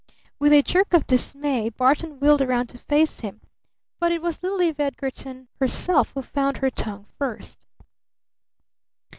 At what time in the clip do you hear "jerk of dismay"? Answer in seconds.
0.63-1.69